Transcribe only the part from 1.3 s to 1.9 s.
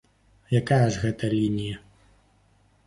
лінія?